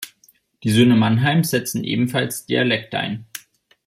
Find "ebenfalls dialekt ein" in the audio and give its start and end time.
1.83-3.27